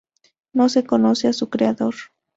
No 0.51 0.67
se 0.67 0.83
conoce 0.83 1.27
a 1.27 1.33
su 1.33 1.51
creador. 1.51 1.93